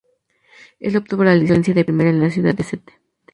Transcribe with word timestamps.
Él 0.79 0.97
obtuvo 0.97 1.23
la 1.23 1.35
licencia 1.35 1.75
de 1.75 1.85
piloto 1.85 1.85
de 1.85 1.85
primera 2.03 2.09
en 2.09 2.21
la 2.21 2.31
ciudad 2.31 2.55
de 2.55 2.63
St. 2.63 2.93